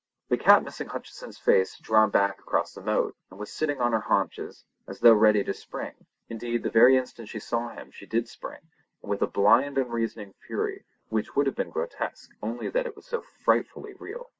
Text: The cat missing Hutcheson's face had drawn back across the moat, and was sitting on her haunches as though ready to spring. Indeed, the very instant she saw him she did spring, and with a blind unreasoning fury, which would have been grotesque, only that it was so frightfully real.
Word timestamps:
The 0.29 0.37
cat 0.37 0.63
missing 0.63 0.87
Hutcheson's 0.87 1.37
face 1.37 1.75
had 1.77 1.83
drawn 1.85 2.09
back 2.09 2.39
across 2.39 2.73
the 2.73 2.81
moat, 2.81 3.15
and 3.29 3.39
was 3.39 3.53
sitting 3.53 3.79
on 3.79 3.91
her 3.91 3.99
haunches 3.99 4.65
as 4.87 4.99
though 4.99 5.13
ready 5.13 5.43
to 5.43 5.53
spring. 5.53 5.93
Indeed, 6.27 6.63
the 6.63 6.71
very 6.71 6.97
instant 6.97 7.29
she 7.29 7.37
saw 7.39 7.69
him 7.69 7.91
she 7.91 8.07
did 8.07 8.27
spring, 8.27 8.61
and 9.03 9.11
with 9.11 9.21
a 9.21 9.27
blind 9.27 9.77
unreasoning 9.77 10.33
fury, 10.47 10.85
which 11.09 11.35
would 11.35 11.45
have 11.45 11.55
been 11.55 11.69
grotesque, 11.69 12.31
only 12.41 12.67
that 12.69 12.87
it 12.87 12.95
was 12.95 13.05
so 13.05 13.21
frightfully 13.45 13.93
real. 13.93 14.27